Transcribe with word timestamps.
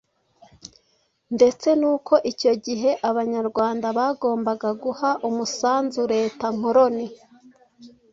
ndetse 1.35 1.67
n’uko 1.79 2.13
icyo 2.31 2.53
gihe 2.65 2.91
Abanyarwanda 3.09 3.87
bagombaga 3.97 4.69
guha 4.83 5.09
umusanzu 5.29 6.01
Leta 6.13 6.45
nkoloni 6.55 7.05